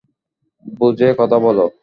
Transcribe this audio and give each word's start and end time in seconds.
বুঝে 0.65 1.09
কথা 1.17 1.37
বলো। 1.39 1.65